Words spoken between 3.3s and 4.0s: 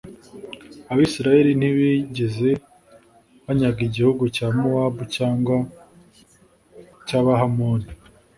banyaga